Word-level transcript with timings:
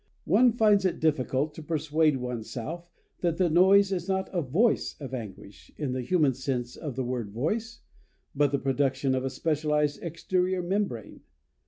One 0.25 0.51
finds 0.53 0.83
it 0.83 0.99
difficult 0.99 1.53
to 1.53 1.61
persuade 1.61 2.17
oneself 2.17 2.89
that 3.19 3.37
the 3.37 3.51
noise 3.51 3.91
is 3.91 4.07
not 4.09 4.33
a 4.33 4.41
voice 4.41 4.99
of 4.99 5.13
anguish, 5.13 5.69
in 5.77 5.93
the 5.93 6.01
human 6.01 6.33
sense 6.33 6.75
of 6.75 6.95
the 6.95 7.03
word 7.03 7.29
"voice," 7.29 7.81
but 8.33 8.51
the 8.51 8.57
production 8.57 9.13
of 9.13 9.23
a 9.23 9.29
specialized 9.29 10.01
exterior 10.01 10.63
membrane. 10.63 11.21